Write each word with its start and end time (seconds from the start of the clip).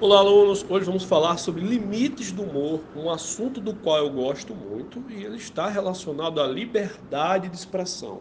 Olá, 0.00 0.20
alunos! 0.20 0.64
Hoje 0.70 0.86
vamos 0.86 1.02
falar 1.02 1.38
sobre 1.38 1.60
limites 1.60 2.30
do 2.30 2.44
humor, 2.44 2.80
um 2.94 3.10
assunto 3.10 3.60
do 3.60 3.74
qual 3.74 3.98
eu 3.98 4.08
gosto 4.08 4.54
muito 4.54 5.02
e 5.10 5.24
ele 5.24 5.38
está 5.38 5.66
relacionado 5.66 6.40
à 6.40 6.46
liberdade 6.46 7.48
de 7.48 7.56
expressão. 7.56 8.20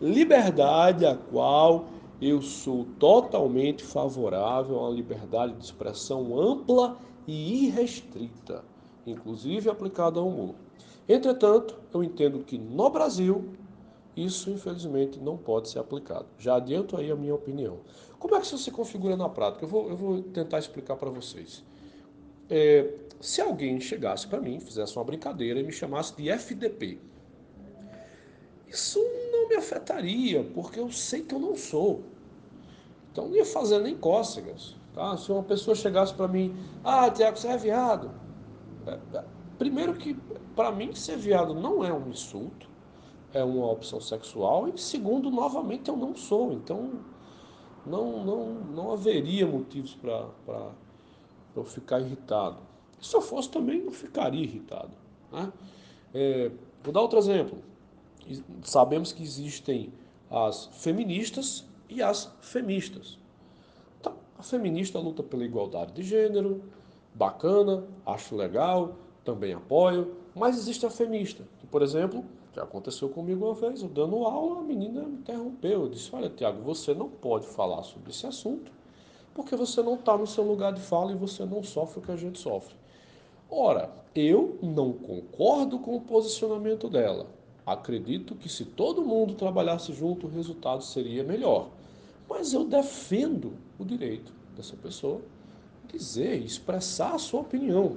Liberdade 0.00 1.06
a 1.06 1.14
qual 1.16 1.86
eu 2.20 2.42
sou 2.42 2.84
totalmente 2.98 3.84
favorável 3.84 4.76
uma 4.76 4.90
liberdade 4.90 5.52
de 5.52 5.64
expressão 5.64 6.36
ampla 6.36 6.98
e 7.28 7.66
irrestrita, 7.66 8.64
inclusive 9.06 9.70
aplicada 9.70 10.18
ao 10.18 10.26
humor. 10.26 10.56
Entretanto, 11.08 11.78
eu 11.94 12.02
entendo 12.02 12.40
que 12.40 12.58
no 12.58 12.90
Brasil 12.90 13.52
isso 14.16 14.50
infelizmente 14.50 15.20
não 15.20 15.36
pode 15.36 15.68
ser 15.68 15.78
aplicado. 15.78 16.26
Já 16.38 16.56
adianto 16.56 16.96
aí 16.96 17.10
a 17.10 17.16
minha 17.16 17.34
opinião. 17.34 17.78
Como 18.24 18.36
é 18.36 18.40
que 18.40 18.46
isso 18.46 18.56
se 18.56 18.70
configura 18.70 19.18
na 19.18 19.28
prática? 19.28 19.66
Eu 19.66 19.68
vou, 19.68 19.90
eu 19.90 19.96
vou 19.98 20.22
tentar 20.22 20.58
explicar 20.58 20.96
para 20.96 21.10
vocês. 21.10 21.62
É, 22.48 22.90
se 23.20 23.42
alguém 23.42 23.78
chegasse 23.78 24.26
para 24.26 24.40
mim, 24.40 24.58
fizesse 24.58 24.96
uma 24.96 25.04
brincadeira 25.04 25.60
e 25.60 25.62
me 25.62 25.70
chamasse 25.70 26.16
de 26.16 26.30
FDP, 26.30 26.98
isso 28.66 28.98
não 29.30 29.50
me 29.50 29.56
afetaria, 29.56 30.42
porque 30.54 30.80
eu 30.80 30.90
sei 30.90 31.20
que 31.20 31.34
eu 31.34 31.38
não 31.38 31.54
sou. 31.54 32.02
Então 33.12 33.28
não 33.28 33.36
ia 33.36 33.44
fazer 33.44 33.80
nem 33.80 33.94
cócegas. 33.94 34.74
Tá? 34.94 35.14
Se 35.18 35.30
uma 35.30 35.42
pessoa 35.42 35.74
chegasse 35.74 36.14
para 36.14 36.26
mim, 36.26 36.56
ah, 36.82 37.10
Tiago, 37.10 37.36
você 37.36 37.48
é 37.48 37.58
viado. 37.58 38.10
É, 38.86 39.18
é, 39.18 39.24
primeiro 39.58 39.92
que, 39.96 40.14
para 40.56 40.72
mim, 40.72 40.94
ser 40.94 41.18
viado 41.18 41.52
não 41.52 41.84
é 41.84 41.92
um 41.92 42.08
insulto 42.08 42.72
é 43.34 43.42
uma 43.42 43.70
opção 43.70 44.00
sexual 44.00 44.68
e 44.68 44.80
segundo, 44.80 45.30
novamente, 45.30 45.90
eu 45.90 45.96
não 45.96 46.14
sou. 46.14 46.52
Então, 46.52 47.00
não, 47.86 48.24
não, 48.24 48.54
não 48.54 48.92
haveria 48.92 49.46
motivos 49.46 49.94
para 49.94 50.70
eu 51.54 51.64
ficar 51.64 52.00
irritado. 52.00 52.58
Se 53.00 53.14
eu 53.14 53.20
fosse 53.20 53.50
também, 53.50 53.82
não 53.82 53.92
ficaria 53.92 54.42
irritado. 54.42 54.92
Né? 55.30 55.52
É, 56.14 56.50
vou 56.82 56.92
dar 56.92 57.00
outro 57.00 57.18
exemplo. 57.18 57.58
Sabemos 58.62 59.12
que 59.12 59.22
existem 59.22 59.92
as 60.30 60.66
feministas 60.66 61.66
e 61.88 62.02
as 62.02 62.32
femistas. 62.40 63.18
Então, 64.00 64.14
a 64.38 64.42
feminista 64.42 64.98
luta 64.98 65.22
pela 65.22 65.44
igualdade 65.44 65.92
de 65.92 66.02
gênero, 66.02 66.62
bacana, 67.14 67.84
acho 68.06 68.34
legal, 68.34 68.96
também 69.22 69.52
apoio, 69.52 70.16
mas 70.34 70.56
existe 70.56 70.84
a 70.84 70.90
femista, 70.90 71.44
que, 71.58 71.66
por 71.66 71.82
exemplo, 71.82 72.24
já 72.54 72.62
aconteceu 72.62 73.08
comigo 73.08 73.44
uma 73.44 73.54
vez, 73.54 73.82
eu 73.82 73.88
dando 73.88 74.24
aula, 74.24 74.60
a 74.60 74.62
menina 74.62 75.02
me 75.02 75.16
interrompeu. 75.16 75.82
Eu 75.82 75.88
disse: 75.88 76.14
Olha, 76.14 76.30
Tiago, 76.30 76.62
você 76.62 76.94
não 76.94 77.08
pode 77.08 77.46
falar 77.46 77.82
sobre 77.82 78.10
esse 78.10 78.26
assunto 78.26 78.70
porque 79.34 79.56
você 79.56 79.82
não 79.82 79.94
está 79.94 80.16
no 80.16 80.26
seu 80.26 80.44
lugar 80.44 80.72
de 80.72 80.80
fala 80.80 81.10
e 81.10 81.16
você 81.16 81.44
não 81.44 81.62
sofre 81.62 81.98
o 81.98 82.02
que 82.02 82.12
a 82.12 82.16
gente 82.16 82.38
sofre. 82.38 82.74
Ora, 83.50 83.90
eu 84.14 84.58
não 84.62 84.92
concordo 84.92 85.78
com 85.80 85.96
o 85.96 86.00
posicionamento 86.00 86.88
dela. 86.88 87.26
Acredito 87.66 88.34
que 88.36 88.48
se 88.48 88.64
todo 88.64 89.04
mundo 89.04 89.34
trabalhasse 89.34 89.92
junto, 89.92 90.26
o 90.26 90.30
resultado 90.30 90.84
seria 90.84 91.24
melhor. 91.24 91.68
Mas 92.28 92.52
eu 92.52 92.64
defendo 92.64 93.54
o 93.78 93.84
direito 93.84 94.32
dessa 94.56 94.76
pessoa 94.76 95.20
dizer, 95.92 96.36
expressar 96.42 97.14
a 97.14 97.18
sua 97.18 97.40
opinião. 97.40 97.96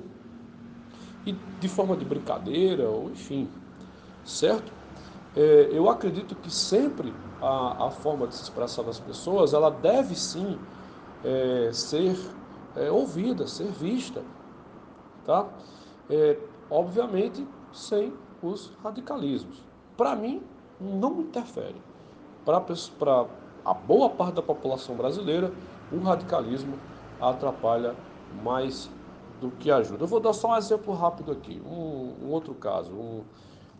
E 1.26 1.34
de 1.60 1.68
forma 1.68 1.96
de 1.96 2.06
brincadeira, 2.06 2.90
ou 2.90 3.10
enfim, 3.12 3.48
certo? 4.28 4.72
É, 5.36 5.70
eu 5.72 5.90
acredito 5.90 6.36
que 6.36 6.52
sempre 6.52 7.14
a, 7.42 7.88
a, 7.88 7.92
forma 7.92 8.28
de 8.28 8.36
se 8.36 8.44
expressar 8.44 8.84
das 8.84 9.00
pessoas, 9.00 9.54
ela 9.54 9.70
deve 9.70 10.16
sim 10.16 10.60
é, 11.24 11.70
ser 11.72 12.18
é, 12.76 12.92
ouvida, 12.92 13.48
ser 13.48 13.68
vista, 13.72 14.24
tá? 15.26 15.48
É, 16.10 16.38
obviamente 16.70 17.48
sem 17.72 18.14
os 18.42 18.72
radicalismos. 18.84 19.64
Para 19.96 20.16
mim, 20.16 20.42
não 20.80 21.22
interfere. 21.22 21.82
Para 22.44 22.64
a 23.66 23.74
boa 23.74 24.10
parte 24.10 24.36
da 24.36 24.42
população 24.42 24.96
brasileira, 24.96 25.52
o 25.92 26.00
radicalismo 26.00 26.78
atrapalha 27.20 27.96
mais 28.44 28.90
do 29.40 29.52
que 29.52 29.70
ajuda. 29.70 30.04
Eu 30.04 30.08
vou 30.08 30.20
dar 30.20 30.34
só 30.34 30.52
um 30.52 30.58
exemplo 30.58 30.94
rápido 30.94 31.32
aqui, 31.32 31.62
um, 31.66 32.26
um 32.26 32.30
outro 32.30 32.54
caso. 32.54 32.92
Um, 32.92 33.24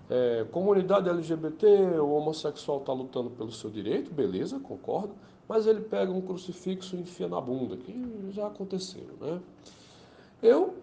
é, 0.10 0.46
comunidade 0.52 1.10
LGBT, 1.10 1.66
o 2.00 2.12
homossexual 2.12 2.80
está 2.80 2.94
lutando 2.94 3.30
pelo 3.30 3.52
seu 3.52 3.70
direito, 3.70 4.12
beleza, 4.12 4.60
concordo, 4.60 5.14
mas 5.48 5.68
ele 5.68 5.82
pega 5.82 6.12
um 6.12 6.22
crucifixo 6.22 6.96
e 6.96 7.02
enfia 7.02 7.28
na 7.28 7.42
bunda, 7.42 7.76
que 7.78 8.30
já 8.32 8.48
aconteceu, 8.48 9.08
né? 9.20 9.42
Eu 10.42 10.76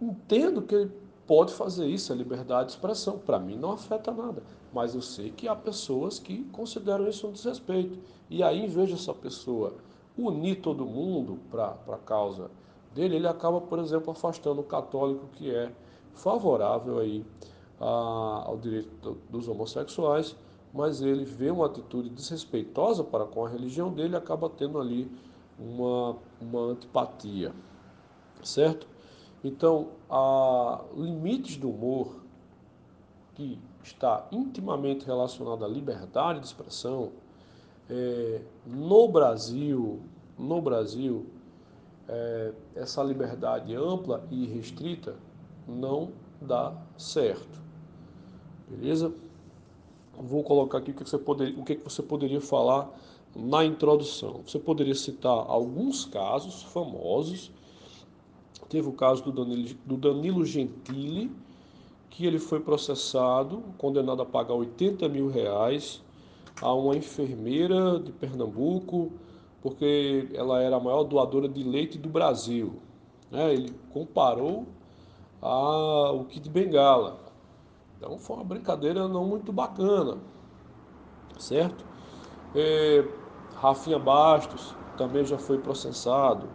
entendo 0.00 0.62
que 0.62 0.74
ele 0.74 0.90
pode 1.26 1.52
fazer 1.52 1.86
isso, 1.86 2.12
é 2.12 2.16
liberdade 2.16 2.66
de 2.66 2.72
expressão, 2.72 3.18
para 3.18 3.38
mim 3.38 3.56
não 3.56 3.72
afeta 3.72 4.10
nada, 4.10 4.42
mas 4.72 4.94
eu 4.94 5.02
sei 5.02 5.30
que 5.30 5.46
há 5.46 5.54
pessoas 5.54 6.18
que 6.18 6.44
consideram 6.44 7.08
isso 7.08 7.26
um 7.26 7.32
desrespeito, 7.32 7.98
e 8.28 8.42
aí 8.42 8.64
em 8.64 8.68
vez 8.68 8.90
dessa 8.90 9.14
pessoa 9.14 9.74
unir 10.18 10.56
todo 10.56 10.84
mundo 10.84 11.38
para 11.50 11.76
a 11.88 11.98
causa 11.98 12.50
dele, 12.94 13.16
ele 13.16 13.28
acaba, 13.28 13.60
por 13.60 13.78
exemplo, 13.78 14.10
afastando 14.10 14.60
o 14.60 14.64
católico 14.64 15.26
que 15.32 15.54
é 15.54 15.72
favorável 16.14 16.98
aí 16.98 17.24
a, 17.82 18.44
ao 18.46 18.56
direito 18.56 18.90
do, 19.02 19.18
dos 19.28 19.48
homossexuais, 19.48 20.36
mas 20.72 21.02
ele 21.02 21.24
vê 21.24 21.50
uma 21.50 21.66
atitude 21.66 22.08
desrespeitosa 22.08 23.02
para 23.02 23.26
com 23.26 23.44
a 23.44 23.48
religião 23.48 23.92
dele 23.92 24.14
e 24.14 24.16
acaba 24.16 24.48
tendo 24.48 24.80
ali 24.80 25.10
uma, 25.58 26.16
uma 26.40 26.60
antipatia, 26.60 27.52
certo? 28.42 28.86
Então, 29.44 29.88
há 30.08 30.80
limites 30.96 31.56
do 31.56 31.68
humor 31.68 32.22
que 33.34 33.58
está 33.82 34.28
intimamente 34.30 35.04
relacionado 35.04 35.64
à 35.64 35.68
liberdade 35.68 36.40
de 36.40 36.46
expressão, 36.46 37.10
é, 37.90 38.40
no 38.64 39.08
Brasil, 39.08 40.00
no 40.38 40.62
Brasil, 40.62 41.26
é, 42.08 42.52
essa 42.76 43.02
liberdade 43.02 43.74
ampla 43.74 44.24
e 44.30 44.46
restrita 44.46 45.16
não 45.66 46.12
dá 46.40 46.72
certo. 46.96 47.61
Beleza? 48.76 49.12
Vou 50.18 50.42
colocar 50.42 50.78
aqui 50.78 50.90
o 50.90 50.94
que 50.94 51.08
você 51.08 51.18
poderia, 51.18 51.58
o 51.58 51.64
que 51.64 51.74
você 51.76 52.02
poderia 52.02 52.40
falar 52.40 52.90
na 53.36 53.64
introdução. 53.64 54.40
Você 54.46 54.58
poderia 54.58 54.94
citar 54.94 55.32
alguns 55.32 56.04
casos 56.04 56.62
famosos. 56.62 57.50
Teve 58.68 58.88
o 58.88 58.92
caso 58.92 59.22
do 59.24 59.32
Danilo, 59.32 59.74
do 59.84 59.96
Danilo 59.96 60.46
Gentili, 60.46 61.30
que 62.08 62.26
ele 62.26 62.38
foi 62.38 62.60
processado, 62.60 63.62
condenado 63.76 64.22
a 64.22 64.26
pagar 64.26 64.54
80 64.54 65.08
mil 65.08 65.28
reais 65.28 66.02
a 66.60 66.72
uma 66.72 66.96
enfermeira 66.96 67.98
de 67.98 68.12
Pernambuco, 68.12 69.12
porque 69.60 70.28
ela 70.32 70.62
era 70.62 70.76
a 70.76 70.80
maior 70.80 71.04
doadora 71.04 71.48
de 71.48 71.62
leite 71.62 71.98
do 71.98 72.08
Brasil. 72.08 72.74
É, 73.30 73.52
ele 73.52 73.74
comparou 73.92 74.66
ao 75.40 76.24
kit 76.26 76.48
bengala. 76.48 77.21
Então 78.02 78.18
foi 78.18 78.34
uma 78.34 78.44
brincadeira 78.44 79.06
não 79.06 79.24
muito 79.24 79.52
bacana, 79.52 80.18
certo? 81.38 81.84
É, 82.52 83.06
Rafinha 83.54 83.96
Bastos 83.96 84.74
também 84.98 85.24
já 85.24 85.38
foi 85.38 85.58
processado. 85.58 86.48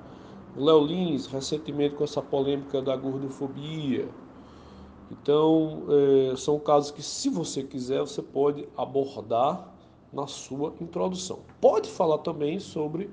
O 0.57 0.65
Léo 0.65 0.85
Lins, 0.85 1.25
recentemente 1.25 1.95
com 1.95 2.03
essa 2.03 2.21
polêmica 2.21 2.81
da 2.81 2.97
gordofobia. 2.97 4.09
Então, 5.09 5.83
é, 5.87 6.35
são 6.35 6.59
casos 6.59 6.91
que, 6.91 7.01
se 7.01 7.29
você 7.29 7.63
quiser, 7.63 8.01
você 8.01 8.21
pode 8.21 8.67
abordar 8.75 9.73
na 10.11 10.27
sua 10.27 10.73
introdução. 10.81 11.39
Pode 11.61 11.89
falar 11.89 12.17
também 12.17 12.59
sobre 12.59 13.09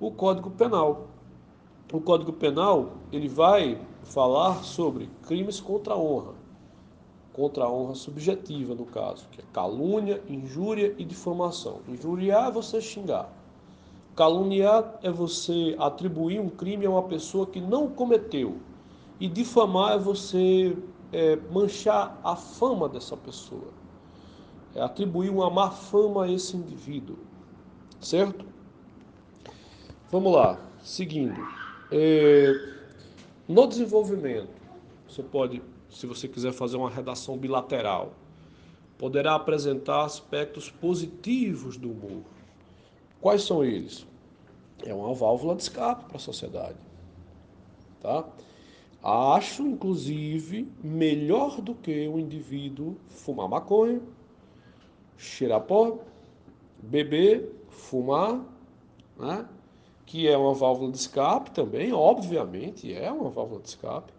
o 0.00 0.10
Código 0.10 0.50
Penal. 0.52 1.08
O 1.92 2.00
Código 2.00 2.32
Penal 2.32 2.92
ele 3.12 3.28
vai 3.28 3.78
falar 4.04 4.64
sobre 4.64 5.10
crimes 5.26 5.60
contra 5.60 5.92
a 5.92 5.98
honra 5.98 6.47
contra 7.32 7.64
a 7.64 7.70
honra 7.70 7.94
subjetiva, 7.94 8.74
no 8.74 8.84
caso, 8.84 9.26
que 9.30 9.40
é 9.40 9.44
calúnia, 9.52 10.22
injúria 10.28 10.94
e 10.98 11.04
difamação. 11.04 11.80
Injuriar 11.88 12.48
é 12.48 12.50
você 12.50 12.80
xingar. 12.80 13.30
Caluniar 14.16 14.98
é 15.02 15.10
você 15.10 15.76
atribuir 15.78 16.40
um 16.40 16.48
crime 16.48 16.84
a 16.84 16.90
uma 16.90 17.04
pessoa 17.04 17.46
que 17.46 17.60
não 17.60 17.88
cometeu. 17.88 18.56
E 19.20 19.28
difamar 19.28 19.92
é 19.92 19.98
você 19.98 20.76
é, 21.12 21.36
manchar 21.52 22.18
a 22.24 22.34
fama 22.34 22.88
dessa 22.88 23.16
pessoa. 23.16 23.68
É 24.74 24.80
atribuir 24.80 25.30
uma 25.30 25.48
má 25.48 25.70
fama 25.70 26.24
a 26.24 26.30
esse 26.30 26.56
indivíduo. 26.56 27.16
Certo? 28.00 28.44
Vamos 30.10 30.32
lá. 30.32 30.58
Seguindo. 30.82 31.40
É, 31.92 32.52
no 33.46 33.66
desenvolvimento, 33.66 34.50
você 35.08 35.22
pode 35.22 35.62
se 35.90 36.06
você 36.06 36.28
quiser 36.28 36.52
fazer 36.52 36.76
uma 36.76 36.90
redação 36.90 37.36
bilateral. 37.36 38.14
Poderá 38.96 39.34
apresentar 39.34 40.04
aspectos 40.04 40.70
positivos 40.70 41.76
do 41.76 41.90
humor. 41.90 42.22
Quais 43.20 43.42
são 43.42 43.64
eles? 43.64 44.06
É 44.84 44.94
uma 44.94 45.14
válvula 45.14 45.54
de 45.54 45.62
escape 45.62 46.04
para 46.04 46.16
a 46.16 46.20
sociedade. 46.20 46.76
tá? 48.00 48.28
Acho, 49.02 49.62
inclusive, 49.62 50.68
melhor 50.82 51.60
do 51.60 51.74
que 51.74 52.08
o 52.08 52.18
indivíduo 52.18 52.96
fumar 53.08 53.48
maconha, 53.48 54.00
cheirar 55.16 55.60
pó, 55.60 55.98
beber, 56.82 57.52
fumar, 57.68 58.40
né? 59.16 59.48
que 60.04 60.26
é 60.26 60.36
uma 60.36 60.54
válvula 60.54 60.90
de 60.90 60.98
escape 60.98 61.50
também, 61.50 61.92
obviamente 61.92 62.92
é 62.92 63.10
uma 63.12 63.30
válvula 63.30 63.60
de 63.60 63.68
escape, 63.68 64.12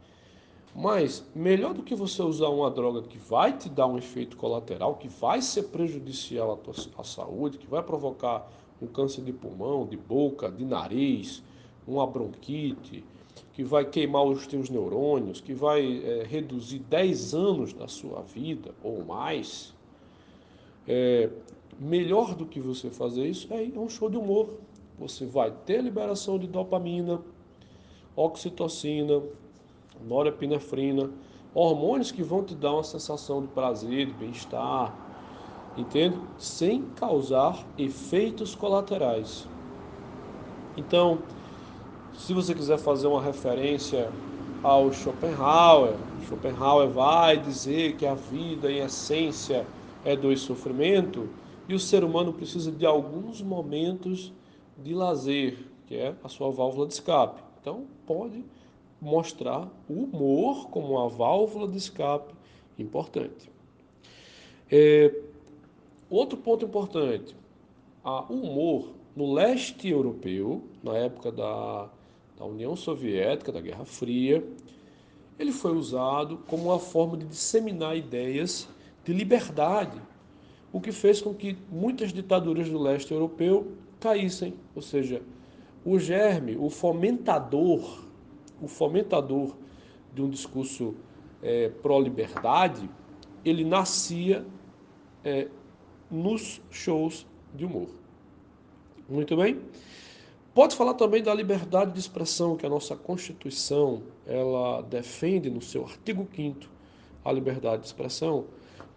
mas 0.76 1.26
melhor 1.36 1.74
do 1.74 1.84
que 1.84 1.96
você 1.96 2.22
usar 2.22 2.50
uma 2.50 2.70
droga 2.70 3.02
que 3.02 3.18
vai 3.18 3.58
te 3.58 3.70
dar 3.70 3.88
um 3.88 3.98
efeito 3.98 4.38
colateral, 4.38 4.96
que 4.96 5.08
vai 5.08 5.42
ser 5.42 5.64
prejudicial 5.64 6.52
à 6.54 6.58
tua 6.58 6.74
à 6.98 7.04
saúde, 7.04 7.58
que 7.58 7.68
vai 7.68 7.82
provocar 7.82 8.50
um 8.82 8.88
câncer 8.88 9.22
de 9.24 9.34
pulmão, 9.34 9.86
de 9.86 9.98
boca, 9.98 10.50
de 10.50 10.64
nariz, 10.64 11.44
uma 11.88 12.06
bronquite, 12.06 13.04
que 13.54 13.64
vai 13.64 13.84
queimar 13.84 14.24
os 14.24 14.48
teus 14.48 14.70
neurônios, 14.70 15.42
que 15.42 15.54
vai 15.54 16.02
é, 16.04 16.24
reduzir 16.24 16.80
10 16.80 17.34
anos 17.34 17.74
da 17.74 17.88
sua 17.88 18.22
vida 18.22 18.74
ou 18.84 19.04
mais, 19.04 19.74
é, 20.88 21.30
melhor 21.80 22.36
do 22.36 22.46
que 22.46 22.60
você 22.60 22.90
fazer 22.90 23.28
isso 23.28 23.54
é 23.54 23.70
a 23.76 23.80
um 23.80 23.90
show 23.90 24.10
de 24.10 24.18
humor. 24.18 24.50
Você 24.98 25.26
vai 25.26 25.52
ter 25.66 25.82
liberação 25.82 26.38
de 26.38 26.48
dopamina, 26.48 27.22
oxitocina, 28.16 29.22
norepinefrina, 30.08 31.10
hormônios 31.54 32.12
que 32.12 32.24
vão 32.24 32.44
te 32.44 32.56
dar 32.56 32.74
uma 32.74 32.84
sensação 32.84 33.42
de 33.42 33.48
prazer, 33.48 34.08
de 34.08 34.14
bem-estar, 34.14 34.94
entende? 35.78 36.18
Sem 36.38 36.84
causar 36.96 37.66
efeitos 37.78 38.56
colaterais. 38.56 39.48
Então, 40.78 41.20
se 42.14 42.34
você 42.34 42.54
quiser 42.54 42.78
fazer 42.78 43.08
uma 43.08 43.22
referência 43.22 44.10
ao 44.62 44.92
Schopenhauer, 44.92 45.96
Schopenhauer 46.28 46.90
vai 46.90 47.38
dizer 47.38 47.96
que 47.96 48.06
a 48.06 48.14
vida 48.14 48.72
em 48.72 48.80
essência 48.80 49.66
é 50.06 50.16
do 50.16 50.36
sofrimento 50.38 51.28
e 51.68 51.74
o 51.74 51.80
ser 51.80 52.04
humano 52.04 52.34
precisa 52.34 52.72
de 52.72 52.86
alguns 52.86 53.42
momentos 53.42 54.32
de 54.78 54.94
lazer, 54.94 55.58
que 55.88 55.96
é 55.96 56.16
a 56.24 56.30
sua 56.30 56.52
válvula 56.52 56.88
de 56.88 56.94
escape. 56.94 57.42
Então, 57.62 57.86
pode 58.06 58.44
mostrar 59.02 59.70
o 59.88 59.94
humor 59.94 60.70
como 60.70 60.94
uma 60.94 61.10
válvula 61.10 61.68
de 61.68 61.78
escape 61.78 62.34
importante. 62.78 63.50
É, 64.72 65.14
outro 66.10 66.38
ponto 66.38 66.66
importante: 66.66 67.36
o 68.04 68.34
humor 68.34 68.90
no 69.16 69.34
leste 69.34 69.90
europeu, 69.90 70.64
na 70.84 70.96
época 70.96 71.32
da, 71.32 71.90
da 72.38 72.46
União 72.46 72.76
Soviética, 72.76 73.52
da 73.52 73.62
Guerra 73.62 73.86
Fria, 73.86 74.44
ele 75.38 75.52
foi 75.52 75.76
usado 75.76 76.38
como 76.48 76.66
uma 76.66 76.80
forma 76.80 77.18
de 77.18 77.26
disseminar 77.26 77.98
ideias 77.98 78.68
de 79.04 79.14
liberdade, 79.14 80.00
o 80.72 80.80
que 80.80 80.92
fez 80.92 81.22
com 81.22 81.34
que 81.34 81.58
muitas 81.72 82.14
ditaduras 82.14 82.70
do 82.70 82.78
leste 82.78 83.12
europeu 83.12 83.72
caíssem, 84.00 84.54
ou 84.76 84.82
seja, 84.82 85.22
o 85.84 85.98
germe, 85.98 86.56
o 86.58 86.70
fomentador 86.70 88.09
o 88.62 88.68
fomentador 88.68 89.56
de 90.14 90.22
um 90.22 90.30
discurso 90.30 90.96
é, 91.42 91.70
pró-liberdade, 91.70 92.90
ele 93.44 93.64
nascia 93.64 94.46
é, 95.24 95.48
nos 96.10 96.62
shows 96.70 97.26
de 97.54 97.66
humor. 97.66 97.90
Muito 99.08 99.36
bem? 99.36 99.62
Pode 100.54 100.76
falar 100.76 100.94
também 100.96 101.24
da 101.24 101.34
liberdade 101.34 101.94
de 101.94 102.00
expressão 102.00 102.56
que 102.58 102.66
a 102.66 102.70
nossa 102.70 102.96
Constituição 102.96 104.04
ela 104.26 104.82
defende 104.82 105.50
no 105.50 105.62
seu 105.62 105.84
artigo 105.86 106.28
5 106.36 106.68
a 107.24 107.32
liberdade 107.32 107.82
de 107.84 107.88
expressão. 107.88 108.46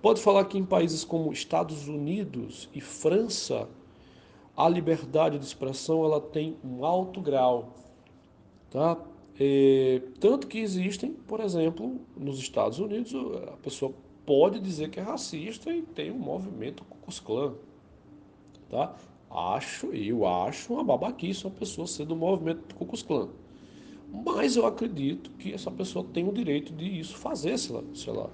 Pode 0.01 0.21
falar 0.21 0.45
que 0.47 0.59
em 0.59 0.65
países 0.65 1.05
como 1.05 1.33
Estados 1.33 1.87
Unidos 1.87 2.69
e 2.75 2.81
França, 2.81 3.69
a 4.57 4.69
liberdade 4.69 5.39
de 5.39 5.45
expressão 5.45 6.05
ela 6.05 6.21
tem 6.21 6.57
um 6.65 6.85
alto 6.85 7.21
grau, 7.21 7.73
tá? 8.71 8.99
É, 9.45 10.01
tanto 10.21 10.47
que 10.47 10.61
existem, 10.61 11.11
por 11.11 11.41
exemplo, 11.41 12.01
nos 12.17 12.39
Estados 12.39 12.79
Unidos, 12.79 13.13
a 13.49 13.57
pessoa 13.57 13.93
pode 14.25 14.61
dizer 14.61 14.89
que 14.89 15.01
é 15.01 15.03
racista 15.03 15.75
e 15.75 15.83
tem 15.83 16.13
um 16.13 16.19
movimento 16.19 16.85
Klux 16.85 17.19
Klan. 17.19 17.55
Tá? 18.71 18.95
Acho, 19.29 19.87
eu 19.87 20.25
acho 20.25 20.73
uma 20.73 20.85
babaquice 20.85 21.45
uma 21.45 21.51
pessoa 21.51 21.89
ser 21.89 22.07
do 22.07 22.15
movimento 22.15 22.73
Klux 22.77 23.03
Klan. 23.03 23.31
Mas 24.13 24.55
eu 24.55 24.65
acredito 24.65 25.33
que 25.33 25.53
essa 25.53 25.73
pessoa 25.73 26.07
tem 26.13 26.29
o 26.29 26.33
direito 26.33 26.73
de 26.73 27.01
isso 27.01 27.17
fazer, 27.17 27.59
se 27.59 27.73
ela, 27.73 27.85
se 27.93 28.09
ela, 28.09 28.31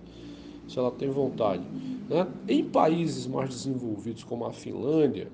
se 0.69 0.79
ela 0.79 0.91
tem 0.91 1.09
vontade. 1.09 1.65
Né? 2.07 2.31
Em 2.47 2.63
países 2.63 3.27
mais 3.27 3.49
desenvolvidos, 3.49 4.25
como 4.25 4.45
a 4.45 4.53
Finlândia, 4.53 5.33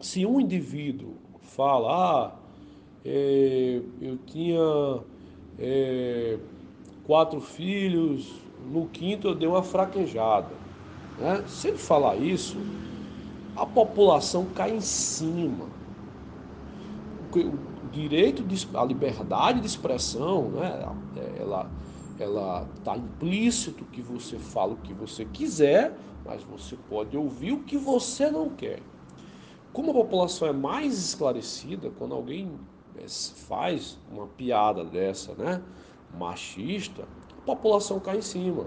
se 0.00 0.26
um 0.26 0.38
indivíduo 0.38 1.14
fala, 1.40 2.34
ah, 2.34 2.45
é, 3.08 3.80
eu 4.00 4.18
tinha 4.26 5.00
é, 5.58 6.38
quatro 7.04 7.40
filhos, 7.40 8.34
no 8.68 8.86
quinto 8.86 9.28
eu 9.28 9.34
dei 9.34 9.48
uma 9.48 9.62
fraquejada. 9.62 10.50
Né? 11.16 11.44
Se 11.46 11.68
ele 11.68 11.78
falar 11.78 12.16
isso, 12.16 12.56
a 13.54 13.64
população 13.64 14.46
cai 14.46 14.74
em 14.74 14.80
cima. 14.80 15.66
O 17.32 17.88
direito, 17.92 18.42
de, 18.42 18.68
a 18.74 18.84
liberdade 18.84 19.60
de 19.60 19.66
expressão, 19.66 20.50
né? 20.50 20.84
ela 21.38 21.70
ela 22.18 22.66
está 22.78 22.96
implícito 22.96 23.84
que 23.84 24.00
você 24.00 24.38
fala 24.38 24.72
o 24.72 24.76
que 24.78 24.94
você 24.94 25.26
quiser, 25.26 25.94
mas 26.24 26.42
você 26.42 26.74
pode 26.88 27.14
ouvir 27.14 27.52
o 27.52 27.62
que 27.62 27.76
você 27.76 28.30
não 28.30 28.48
quer. 28.48 28.80
Como 29.70 29.90
a 29.90 29.94
população 29.94 30.48
é 30.48 30.52
mais 30.52 30.98
esclarecida, 30.98 31.90
quando 31.98 32.14
alguém 32.14 32.58
faz 33.48 33.98
uma 34.10 34.26
piada 34.26 34.84
dessa, 34.84 35.34
né? 35.34 35.62
Machista, 36.16 37.06
a 37.38 37.40
população 37.42 38.00
cai 38.00 38.18
em 38.18 38.22
cima. 38.22 38.66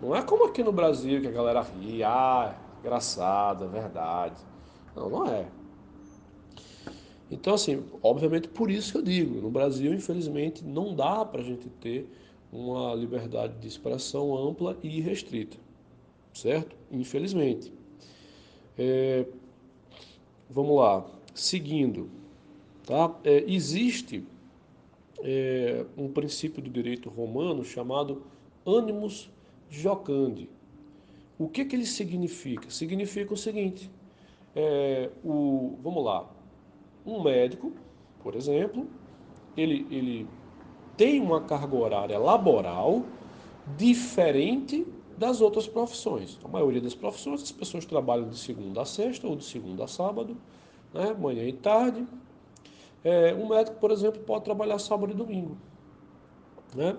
Não 0.00 0.14
é 0.14 0.22
como 0.22 0.46
aqui 0.46 0.62
no 0.62 0.72
Brasil 0.72 1.20
que 1.20 1.26
a 1.26 1.30
galera 1.30 1.60
ri, 1.60 2.02
ah, 2.04 2.56
engraçado, 2.80 3.64
é 3.64 3.68
verdade. 3.68 4.40
Não, 4.94 5.10
não 5.10 5.26
é. 5.26 5.48
Então, 7.30 7.54
assim, 7.54 7.84
obviamente 8.02 8.48
por 8.48 8.70
isso 8.70 8.92
que 8.92 8.98
eu 8.98 9.02
digo, 9.02 9.40
no 9.40 9.50
Brasil, 9.50 9.92
infelizmente, 9.92 10.64
não 10.64 10.94
dá 10.94 11.24
para 11.24 11.40
a 11.40 11.44
gente 11.44 11.68
ter 11.68 12.10
uma 12.50 12.94
liberdade 12.94 13.58
de 13.58 13.68
expressão 13.68 14.34
ampla 14.34 14.78
e 14.82 15.00
restrita, 15.00 15.58
certo? 16.32 16.74
Infelizmente. 16.90 17.72
É, 18.78 19.26
vamos 20.48 20.76
lá, 20.76 21.04
seguindo. 21.34 22.08
Tá? 22.88 23.14
É, 23.22 23.44
existe 23.46 24.24
é, 25.22 25.84
um 25.94 26.08
princípio 26.08 26.62
do 26.62 26.70
direito 26.70 27.10
romano 27.10 27.62
chamado 27.62 28.22
animus 28.64 29.30
jocandi. 29.68 30.48
O 31.38 31.50
que, 31.50 31.66
que 31.66 31.76
ele 31.76 31.84
significa? 31.84 32.70
Significa 32.70 33.34
o 33.34 33.36
seguinte: 33.36 33.90
é, 34.56 35.10
o, 35.22 35.76
vamos 35.82 36.02
lá, 36.02 36.30
um 37.04 37.22
médico, 37.22 37.74
por 38.22 38.34
exemplo, 38.34 38.86
ele, 39.54 39.86
ele 39.90 40.26
tem 40.96 41.20
uma 41.20 41.42
carga 41.42 41.76
horária 41.76 42.18
laboral 42.18 43.04
diferente 43.76 44.86
das 45.18 45.42
outras 45.42 45.68
profissões. 45.68 46.38
A 46.42 46.48
maioria 46.48 46.80
das 46.80 46.94
profissões, 46.94 47.42
as 47.42 47.52
pessoas 47.52 47.84
trabalham 47.84 48.30
de 48.30 48.38
segunda 48.38 48.80
a 48.80 48.86
sexta 48.86 49.26
ou 49.26 49.36
de 49.36 49.44
segunda 49.44 49.84
a 49.84 49.86
sábado, 49.86 50.38
né, 50.94 51.12
manhã 51.12 51.46
e 51.46 51.52
tarde, 51.52 52.06
é, 53.04 53.34
um 53.34 53.48
médico, 53.48 53.76
por 53.78 53.90
exemplo, 53.90 54.20
pode 54.22 54.44
trabalhar 54.44 54.78
sábado 54.78 55.12
e 55.12 55.14
domingo. 55.14 55.56
Né? 56.74 56.96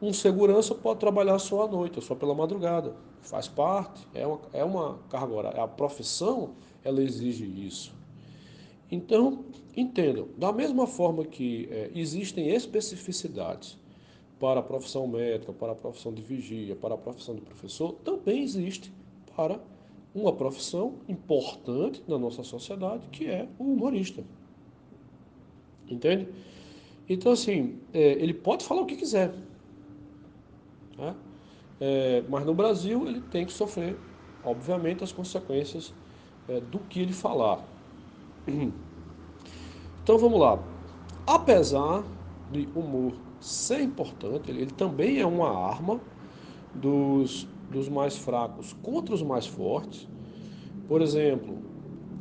Um 0.00 0.12
segurança 0.12 0.74
pode 0.74 1.00
trabalhar 1.00 1.38
só 1.38 1.64
à 1.64 1.68
noite, 1.68 1.96
ou 1.96 2.02
só 2.02 2.14
pela 2.14 2.34
madrugada. 2.34 2.94
Faz 3.22 3.48
parte, 3.48 4.06
é 4.14 4.26
uma, 4.26 4.40
é 4.52 4.64
uma 4.64 4.98
carga 5.10 5.32
horária. 5.32 5.62
A 5.62 5.68
profissão, 5.68 6.50
ela 6.82 7.02
exige 7.02 7.44
isso. 7.44 7.92
Então, 8.90 9.44
entendam, 9.76 10.28
da 10.36 10.52
mesma 10.52 10.86
forma 10.86 11.24
que 11.24 11.68
é, 11.70 11.90
existem 11.94 12.48
especificidades 12.48 13.78
para 14.38 14.60
a 14.60 14.62
profissão 14.62 15.06
médica, 15.06 15.52
para 15.52 15.72
a 15.72 15.74
profissão 15.74 16.12
de 16.12 16.22
vigia, 16.22 16.74
para 16.74 16.94
a 16.94 16.98
profissão 16.98 17.34
de 17.34 17.42
professor, 17.42 17.92
também 18.02 18.42
existe 18.42 18.92
para 19.36 19.60
uma 20.14 20.32
profissão 20.32 20.94
importante 21.08 22.02
na 22.08 22.18
nossa 22.18 22.42
sociedade, 22.42 23.06
que 23.12 23.26
é 23.26 23.46
o 23.58 23.64
humorista. 23.64 24.24
Entende? 25.90 26.28
Então, 27.08 27.32
assim, 27.32 27.78
é, 27.92 28.12
ele 28.12 28.32
pode 28.32 28.64
falar 28.64 28.82
o 28.82 28.86
que 28.86 28.96
quiser. 28.96 29.34
Né? 30.96 31.14
É, 31.80 32.22
mas 32.28 32.44
no 32.44 32.54
Brasil 32.54 33.06
ele 33.08 33.20
tem 33.20 33.44
que 33.44 33.52
sofrer, 33.52 33.96
obviamente, 34.44 35.02
as 35.02 35.10
consequências 35.10 35.92
é, 36.48 36.60
do 36.60 36.78
que 36.78 37.00
ele 37.00 37.12
falar. 37.12 37.64
Então 40.02 40.16
vamos 40.18 40.40
lá. 40.40 40.58
Apesar 41.26 42.02
de 42.50 42.66
humor 42.74 43.12
ser 43.38 43.80
importante, 43.80 44.50
ele, 44.50 44.62
ele 44.62 44.70
também 44.70 45.20
é 45.20 45.26
uma 45.26 45.50
arma 45.68 46.00
dos, 46.74 47.46
dos 47.70 47.88
mais 47.88 48.16
fracos 48.16 48.72
contra 48.82 49.14
os 49.14 49.22
mais 49.22 49.46
fortes. 49.46 50.08
Por 50.88 51.02
exemplo, 51.02 51.58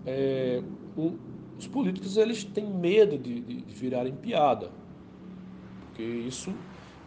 é, 0.06 0.62
um, 0.98 1.18
os 1.60 1.68
políticos 1.68 2.18
eles 2.18 2.44
têm 2.44 2.66
medo 2.66 3.18
de, 3.18 3.42
de, 3.42 3.62
de 3.62 3.74
virarem 3.74 4.16
piada, 4.16 4.72
porque 5.80 6.02
isso 6.02 6.56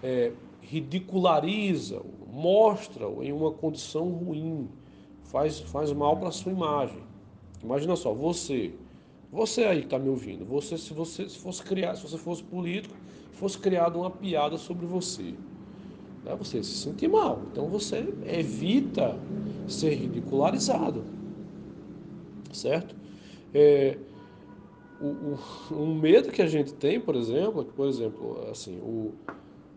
é, 0.02 0.32
ridiculariza, 0.60 2.02
mostra 2.30 3.06
em 3.22 3.32
uma 3.32 3.50
condição 3.50 4.08
ruim, 4.10 4.68
faz, 5.24 5.60
faz 5.60 5.92
mal 5.92 6.16
para 6.16 6.28
a 6.28 6.32
sua 6.32 6.52
imagem. 6.52 7.02
Imagina 7.62 7.96
só, 7.96 8.12
você, 8.12 8.74
você 9.30 9.64
aí 9.64 9.80
que 9.80 9.86
está 9.86 9.98
me 9.98 10.08
ouvindo, 10.08 10.44
você 10.44 10.76
se 10.76 10.92
você 10.92 11.28
se 11.28 11.38
fosse 11.38 11.62
criar, 11.62 11.94
se 11.94 12.02
você 12.02 12.18
fosse 12.18 12.42
político, 12.42 12.94
fosse 13.32 13.58
criada 13.58 13.96
uma 13.98 14.10
piada 14.10 14.58
sobre 14.58 14.84
você, 14.84 15.34
né, 16.24 16.34
você 16.36 16.62
se 16.62 16.74
sentir 16.74 17.08
mal. 17.08 17.42
Então 17.50 17.68
você 17.68 18.12
evita 18.26 19.18
ser 19.66 19.94
ridicularizado, 19.94 21.04
certo? 22.52 22.94
É, 23.54 23.98
o, 25.02 25.74
o, 25.74 25.86
medo 25.94 26.30
que 26.30 26.40
a 26.40 26.46
gente 26.46 26.72
tem, 26.74 27.00
por 27.00 27.16
exemplo, 27.16 27.62
é 27.62 27.64
que, 27.64 27.72
por 27.72 27.88
exemplo, 27.88 28.48
assim, 28.50 28.78
o, 28.78 29.12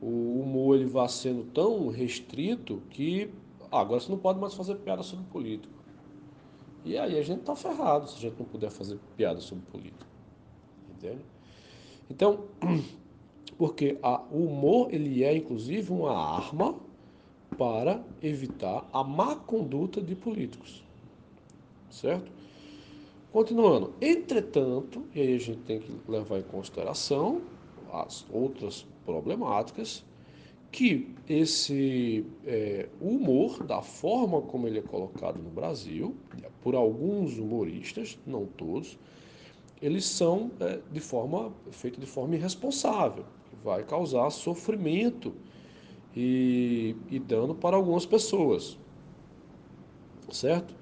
o 0.01 0.41
humor 0.41 0.75
ele 0.75 0.85
vai 0.85 1.09
sendo 1.09 1.43
tão 1.45 1.87
restrito 1.87 2.81
que 2.91 3.31
ah, 3.71 3.81
agora 3.81 3.99
você 3.99 4.11
não 4.11 4.19
pode 4.19 4.39
mais 4.39 4.53
fazer 4.53 4.75
piada 4.75 5.01
sobre 5.01 5.25
político. 5.25 5.73
E 6.83 6.97
aí 6.97 7.17
a 7.17 7.23
gente 7.23 7.41
tá 7.41 7.55
ferrado 7.55 8.07
se 8.07 8.17
a 8.17 8.21
gente 8.21 8.37
não 8.37 8.45
puder 8.45 8.69
fazer 8.69 8.99
piada 9.17 9.41
sobre 9.41 9.65
político. 9.65 10.05
Entende? 10.91 11.25
Então, 12.09 12.45
porque 13.57 13.97
a, 14.03 14.21
o 14.31 14.45
humor 14.45 14.93
ele 14.93 15.23
é 15.23 15.35
inclusive 15.35 15.91
uma 15.91 16.15
arma 16.15 16.75
para 17.57 18.03
evitar 18.21 18.87
a 18.93 19.03
má 19.03 19.35
conduta 19.35 20.01
de 20.01 20.15
políticos. 20.15 20.83
Certo? 21.89 22.31
Continuando, 23.35 23.93
entretanto, 23.99 25.03
e 25.13 25.19
aí 25.19 25.35
a 25.35 25.37
gente 25.37 25.59
tem 25.63 25.77
que 25.77 25.91
levar 26.07 26.39
em 26.39 26.43
consideração 26.43 27.41
as 27.91 28.25
outras 28.31 28.87
problemáticas 29.05 30.05
que 30.71 31.13
esse 31.27 32.25
é, 32.45 32.87
humor, 33.01 33.61
da 33.61 33.81
forma 33.81 34.41
como 34.41 34.69
ele 34.69 34.79
é 34.79 34.81
colocado 34.81 35.37
no 35.43 35.49
Brasil, 35.49 36.15
por 36.61 36.75
alguns 36.75 37.37
humoristas, 37.37 38.17
não 38.25 38.45
todos, 38.45 38.97
eles 39.81 40.05
são 40.05 40.49
é, 40.61 40.79
de 40.89 41.01
forma 41.01 41.51
feito 41.71 41.99
de 41.99 42.05
forma 42.05 42.35
irresponsável, 42.35 43.25
que 43.49 43.55
vai 43.65 43.83
causar 43.83 44.29
sofrimento 44.29 45.33
e, 46.15 46.95
e 47.11 47.19
dano 47.19 47.53
para 47.53 47.75
algumas 47.75 48.05
pessoas, 48.05 48.77
certo? 50.31 50.73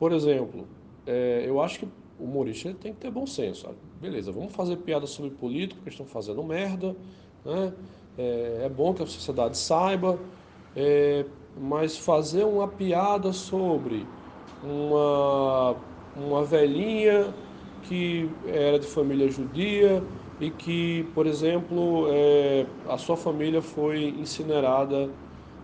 Por 0.00 0.12
exemplo, 0.12 0.66
é, 1.08 1.44
eu 1.48 1.60
acho 1.60 1.80
que 1.80 1.86
o 2.18 2.24
humorista 2.24 2.74
tem 2.74 2.92
que 2.92 3.00
ter 3.00 3.10
bom 3.10 3.26
senso. 3.26 3.62
Sabe? 3.62 3.78
Beleza, 4.00 4.32
vamos 4.32 4.52
fazer 4.54 4.76
piada 4.78 5.06
sobre 5.06 5.30
político, 5.30 5.82
que 5.82 5.88
estão 5.88 6.06
fazendo 6.06 6.42
merda, 6.44 6.96
né? 7.44 7.74
É, 8.16 8.62
é, 8.64 8.68
bom 8.68 8.92
que 8.94 9.02
a 9.02 9.06
sociedade 9.06 9.56
saiba, 9.56 10.20
é, 10.74 11.24
mas 11.54 11.96
fazer 11.98 12.44
uma 12.44 12.68
piada 12.68 13.32
sobre 13.32 14.12
uma, 14.60 15.84
uma 16.14 16.44
velhinha 16.44 17.34
que 17.80 18.40
era 18.44 18.78
de 18.78 18.86
família 18.88 19.30
judia 19.30 20.08
e 20.38 20.50
que, 20.50 21.04
por 21.14 21.26
exemplo, 21.26 22.06
é, 22.10 22.66
a 22.84 22.98
sua 22.98 23.16
família 23.16 23.62
foi 23.62 24.08
incinerada 24.10 25.16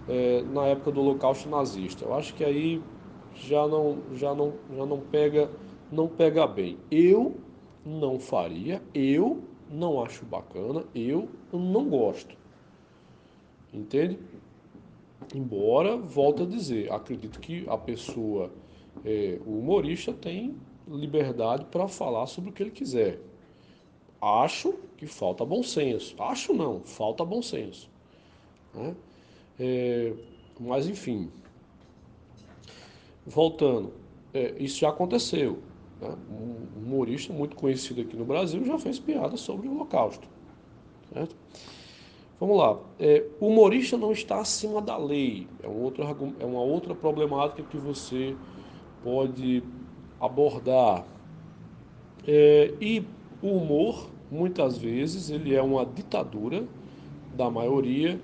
é, 0.06 0.42
na 0.42 0.66
época 0.66 0.92
do 0.92 1.00
Holocausto 1.00 1.48
nazista. 1.48 2.04
Eu 2.04 2.14
acho 2.14 2.34
que 2.34 2.44
aí 2.44 2.93
já 3.34 3.66
não, 3.66 3.98
já 4.14 4.34
não, 4.34 4.54
já 4.74 4.86
não 4.86 5.00
pega, 5.00 5.50
não 5.90 6.08
pega 6.08 6.46
bem. 6.46 6.78
Eu 6.90 7.36
não 7.84 8.18
faria, 8.18 8.82
eu 8.94 9.42
não 9.70 10.02
acho 10.02 10.24
bacana, 10.24 10.84
eu 10.94 11.28
não 11.52 11.88
gosto. 11.88 12.36
Entende? 13.72 14.18
Embora, 15.34 15.96
volto 15.96 16.42
a 16.42 16.46
dizer, 16.46 16.92
acredito 16.92 17.40
que 17.40 17.64
a 17.68 17.76
pessoa, 17.76 18.50
é, 19.04 19.38
o 19.46 19.58
humorista, 19.58 20.12
tem 20.12 20.56
liberdade 20.86 21.64
para 21.66 21.88
falar 21.88 22.26
sobre 22.26 22.50
o 22.50 22.52
que 22.52 22.62
ele 22.62 22.70
quiser. 22.70 23.20
Acho 24.20 24.74
que 24.96 25.06
falta 25.06 25.44
bom 25.44 25.62
senso. 25.62 26.14
Acho 26.22 26.52
não, 26.52 26.80
falta 26.80 27.24
bom 27.24 27.42
senso. 27.42 27.90
Né? 28.72 28.94
É, 29.58 30.12
mas 30.60 30.88
enfim, 30.88 31.30
voltando, 33.26 33.92
é, 34.32 34.54
isso 34.58 34.80
já 34.80 34.88
aconteceu. 34.88 35.58
Né? 36.00 36.14
Um 36.30 36.82
humorista 36.82 37.32
muito 37.32 37.56
conhecido 37.56 38.00
aqui 38.00 38.16
no 38.16 38.24
Brasil 38.24 38.64
já 38.64 38.78
fez 38.78 38.98
piada 38.98 39.36
sobre 39.36 39.68
o 39.68 39.72
Holocausto. 39.72 40.28
Certo? 41.12 41.36
Vamos 42.38 42.58
lá. 42.58 42.78
É, 42.98 43.24
o 43.40 43.46
humorista 43.46 43.96
não 43.96 44.12
está 44.12 44.40
acima 44.40 44.82
da 44.82 44.96
lei. 44.96 45.46
É, 45.62 45.68
um 45.68 45.82
outro, 45.82 46.04
é 46.40 46.44
uma 46.44 46.60
outra 46.60 46.94
problemática 46.94 47.62
que 47.62 47.76
você 47.76 48.36
pode 49.02 49.62
abordar. 50.20 51.06
É, 52.26 52.74
e 52.80 53.04
o 53.40 53.48
humor, 53.48 54.10
muitas 54.30 54.76
vezes, 54.76 55.30
ele 55.30 55.54
é 55.54 55.62
uma 55.62 55.86
ditadura 55.86 56.66
da 57.34 57.50
maioria 57.50 58.20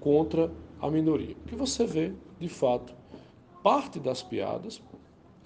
contra 0.00 0.50
a 0.80 0.90
minoria. 0.90 1.34
O 1.44 1.48
que 1.48 1.54
você 1.54 1.86
vê, 1.86 2.12
de 2.38 2.48
fato, 2.48 2.94
parte 3.64 3.98
das 3.98 4.22
piadas, 4.22 4.82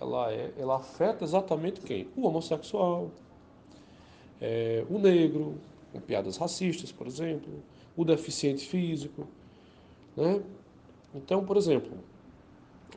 ela, 0.00 0.32
é, 0.32 0.52
ela 0.58 0.76
afeta 0.78 1.24
exatamente 1.24 1.80
quem? 1.80 2.08
O 2.16 2.26
homossexual, 2.26 3.12
é, 4.40 4.84
o 4.90 4.98
negro, 4.98 5.54
com 5.92 6.00
piadas 6.00 6.36
racistas, 6.36 6.90
por 6.90 7.06
exemplo, 7.06 7.48
o 7.96 8.04
deficiente 8.04 8.66
físico. 8.66 9.28
Né? 10.16 10.42
Então, 11.14 11.44
por 11.44 11.56
exemplo, 11.56 11.92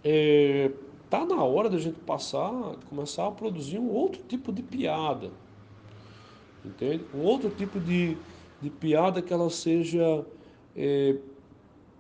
é, 0.04 0.72
tá 1.08 1.24
na 1.24 1.44
hora 1.44 1.70
da 1.70 1.78
gente 1.78 2.00
passar, 2.00 2.52
começar 2.90 3.28
a 3.28 3.32
produzir 3.32 3.78
um 3.78 3.92
outro 3.92 4.24
tipo 4.24 4.52
de 4.52 4.64
piada. 4.64 5.30
Entende? 6.66 7.06
Um 7.14 7.22
outro 7.22 7.52
tipo 7.52 7.80
de, 7.80 8.18
de 8.60 8.72
piada 8.72 9.22
que 9.22 9.32
ela 9.32 9.52
seja 9.52 10.26
é, 10.76 11.16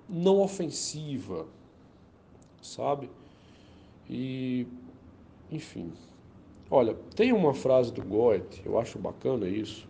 não 0.09 0.41
ofensiva, 0.41 1.45
sabe? 2.61 3.09
E, 4.09 4.65
enfim. 5.51 5.91
Olha, 6.69 6.95
tem 7.15 7.33
uma 7.33 7.53
frase 7.53 7.91
do 7.91 8.01
Goethe, 8.01 8.61
eu 8.65 8.79
acho 8.79 8.97
bacana 8.97 9.47
isso, 9.47 9.85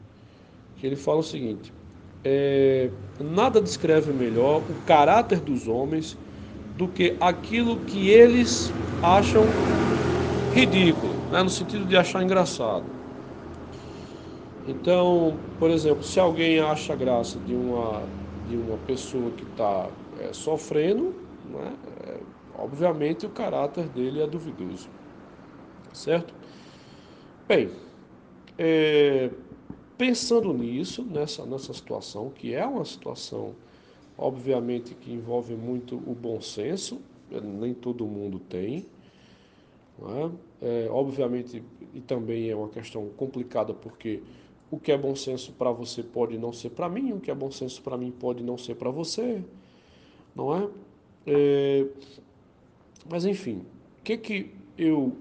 que 0.78 0.88
ele 0.88 0.96
fala 0.96 1.20
o 1.20 1.24
seguinte: 1.24 1.72
é, 2.24 2.90
nada 3.20 3.62
descreve 3.62 4.12
melhor 4.12 4.62
o 4.62 4.86
caráter 4.86 5.40
dos 5.40 5.68
homens 5.68 6.18
do 6.78 6.88
que 6.88 7.16
aquilo 7.20 7.78
que 7.82 8.10
eles 8.10 8.72
acham 9.04 9.44
ridículo, 10.54 11.14
né, 11.32 11.44
no 11.44 11.50
sentido 11.50 11.86
de 11.86 11.96
achar 11.96 12.24
engraçado. 12.24 12.86
Então, 14.68 15.38
por 15.60 15.70
exemplo, 15.70 16.04
se 16.04 16.20
alguém 16.20 16.60
acha 16.60 16.96
graça 16.96 17.40
de 17.40 17.54
uma, 17.54 18.04
de 18.48 18.56
uma 18.56 18.78
pessoa 18.78 19.32
que 19.32 19.44
está 19.44 19.88
é, 20.20 20.34
sofrendo, 20.34 21.14
né, 21.50 21.74
obviamente 22.54 23.26
o 23.26 23.32
caráter 23.32 23.90
dele 23.90 24.22
é 24.22 24.28
duvidoso, 24.28 24.90
certo? 25.94 26.36
Bem, 27.48 27.70
é, 28.58 29.32
pensando 29.98 30.54
nisso, 30.54 31.06
nessa, 31.06 31.46
nessa 31.46 31.74
situação, 31.74 32.32
que 32.32 32.54
é 32.54 32.66
uma 32.66 32.86
situação, 32.86 33.58
obviamente, 34.18 34.96
que 34.96 35.12
envolve 35.14 35.56
muito 35.56 35.98
o 35.98 36.16
bom 36.16 36.42
senso, 36.42 37.06
né, 37.30 37.42
nem 37.42 37.74
todo 37.76 38.08
mundo 38.08 38.40
tem, 38.40 38.92
é? 40.60 40.86
É, 40.86 40.90
obviamente, 40.90 41.64
e 41.94 42.02
também 42.02 42.50
é 42.50 42.56
uma 42.56 42.70
questão 42.70 43.10
complicada, 43.12 43.74
porque 43.74 44.24
o 44.70 44.80
que 44.80 44.92
é 44.92 44.98
bom 44.98 45.16
senso 45.16 45.54
para 45.54 45.72
você 45.72 46.04
pode 46.04 46.38
não 46.38 46.54
ser 46.54 46.72
para 46.72 46.90
mim, 46.90 47.12
o 47.14 47.20
que 47.22 47.30
é 47.32 47.36
bom 47.36 47.52
senso 47.52 47.82
para 47.84 47.98
mim 47.98 48.12
pode 48.12 48.44
não 48.44 48.58
ser 48.58 48.76
para 48.76 48.90
você, 48.92 49.44
não 50.36 50.56
é? 50.56 50.70
é? 51.28 51.88
Mas 53.10 53.26
enfim, 53.26 53.66
o 54.00 54.04
que 54.04 54.18
que 54.18 54.52
eu 54.78 55.16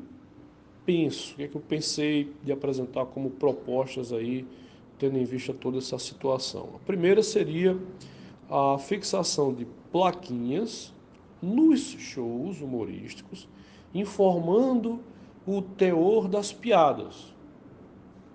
penso, 0.84 1.34
o 1.34 1.36
que, 1.36 1.48
que 1.48 1.56
eu 1.56 1.60
pensei 1.60 2.32
de 2.42 2.52
apresentar 2.52 3.06
como 3.06 3.30
propostas 3.30 4.12
aí, 4.12 4.46
tendo 4.98 5.18
em 5.18 5.24
vista 5.24 5.52
toda 5.52 5.78
essa 5.78 5.98
situação? 5.98 6.70
A 6.74 6.78
primeira 6.80 7.22
seria 7.22 7.78
a 8.48 8.78
fixação 8.78 9.54
de 9.54 9.66
plaquinhas 9.92 10.92
nos 11.40 11.80
shows 11.80 12.60
humorísticos, 12.60 13.48
informando 13.94 15.00
o 15.46 15.62
teor 15.62 16.28
das 16.28 16.52
piadas. 16.52 17.34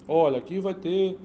Olha, 0.08 0.38
aqui 0.38 0.60
vai 0.60 0.74
ter 0.74 1.18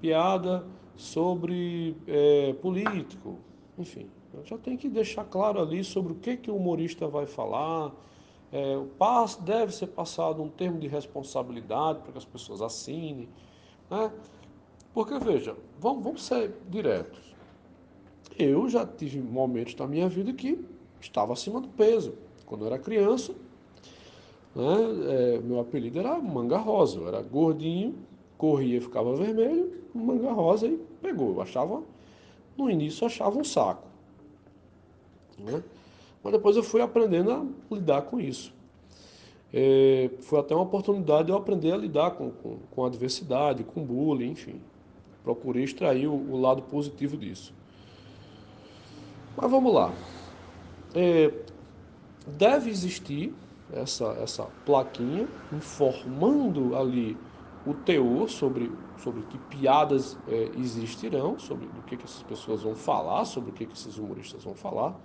piada 0.00 0.64
sobre 0.96 1.96
é, 2.06 2.52
político, 2.54 3.38
enfim. 3.78 4.08
Já 4.44 4.58
tem 4.58 4.76
que 4.76 4.88
deixar 4.88 5.24
claro 5.24 5.60
ali 5.60 5.82
sobre 5.82 6.12
o 6.12 6.16
que, 6.16 6.36
que 6.36 6.50
o 6.50 6.56
humorista 6.56 7.06
vai 7.08 7.26
falar. 7.26 7.92
É, 8.52 8.76
deve 9.42 9.74
ser 9.74 9.88
passado 9.88 10.42
um 10.42 10.48
termo 10.48 10.78
de 10.78 10.86
responsabilidade 10.86 12.00
para 12.00 12.12
que 12.12 12.18
as 12.18 12.24
pessoas 12.24 12.62
assinem. 12.62 13.28
Né? 13.90 14.12
Porque, 14.92 15.18
veja, 15.18 15.56
vamos, 15.78 16.02
vamos 16.02 16.24
ser 16.24 16.54
diretos. 16.68 17.34
Eu 18.38 18.68
já 18.68 18.86
tive 18.86 19.20
momentos 19.20 19.74
na 19.76 19.86
minha 19.86 20.08
vida 20.08 20.32
que 20.32 20.64
estava 21.00 21.32
acima 21.32 21.60
do 21.60 21.68
peso. 21.68 22.14
Quando 22.46 22.62
eu 22.62 22.68
era 22.68 22.78
criança, 22.78 23.34
né, 24.54 24.76
é, 25.08 25.38
meu 25.40 25.60
apelido 25.60 25.98
era 25.98 26.18
manga 26.18 26.56
rosa. 26.56 26.98
Eu 26.98 27.08
era 27.08 27.22
gordinho, 27.22 27.94
corria, 28.36 28.80
ficava 28.80 29.14
vermelho, 29.14 29.72
manga 29.94 30.32
rosa 30.32 30.66
e 30.66 30.78
pegou. 31.02 31.34
Eu 31.34 31.42
achava, 31.42 31.82
no 32.56 32.70
início, 32.70 33.06
achava 33.06 33.38
um 33.38 33.44
saco. 33.44 33.87
Né? 35.38 35.62
Mas 36.22 36.32
depois 36.32 36.56
eu 36.56 36.62
fui 36.62 36.80
aprendendo 36.80 37.32
a 37.32 37.74
lidar 37.74 38.02
com 38.02 38.20
isso. 38.20 38.52
É, 39.52 40.10
foi 40.20 40.40
até 40.40 40.54
uma 40.54 40.64
oportunidade 40.64 41.26
de 41.26 41.32
eu 41.32 41.36
aprender 41.36 41.72
a 41.72 41.76
lidar 41.76 42.10
com, 42.12 42.30
com, 42.30 42.58
com 42.70 42.84
adversidade, 42.84 43.64
com 43.64 43.82
bullying, 43.82 44.32
enfim. 44.32 44.60
Procurei 45.22 45.64
extrair 45.64 46.06
o, 46.06 46.14
o 46.14 46.40
lado 46.40 46.62
positivo 46.62 47.16
disso. 47.16 47.54
Mas 49.36 49.50
vamos 49.50 49.72
lá. 49.72 49.92
É, 50.94 51.32
deve 52.26 52.70
existir 52.70 53.32
essa, 53.72 54.06
essa 54.20 54.44
plaquinha 54.66 55.28
informando 55.52 56.76
ali 56.76 57.16
o 57.66 57.74
teor 57.74 58.28
sobre, 58.28 58.70
sobre 58.98 59.22
que 59.22 59.38
piadas 59.38 60.18
é, 60.26 60.50
existirão, 60.58 61.38
sobre 61.38 61.66
o 61.66 61.82
que, 61.82 61.96
que 61.96 62.04
essas 62.04 62.22
pessoas 62.22 62.62
vão 62.62 62.74
falar, 62.74 63.24
sobre 63.24 63.50
o 63.50 63.52
que, 63.52 63.66
que 63.66 63.74
esses 63.74 63.98
humoristas 63.98 64.44
vão 64.44 64.54
falar, 64.54 64.98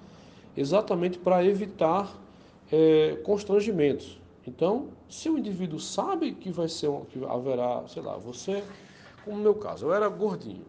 exatamente 0.56 1.18
para 1.18 1.44
evitar 1.44 2.16
é, 2.72 3.18
constrangimentos. 3.24 4.20
Então, 4.46 4.90
se 5.10 5.30
o 5.30 5.38
indivíduo 5.38 5.80
sabe 5.80 6.34
que 6.34 6.52
vai 6.52 6.68
ser 6.68 6.90
um, 6.90 7.06
que 7.06 7.24
haverá, 7.26 7.84
sei 7.88 8.02
lá, 8.02 8.18
você, 8.18 8.64
como 9.24 9.38
no 9.38 9.44
meu 9.44 9.56
caso, 9.56 9.86
eu 9.86 9.94
era 9.94 10.08
gordinho, 10.10 10.66